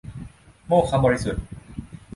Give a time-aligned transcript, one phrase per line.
[0.67, 1.45] โมกขบริสุทธิ์